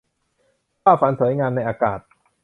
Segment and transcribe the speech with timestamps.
[0.83, 1.99] ภาพฝันสวยงามในอากาศ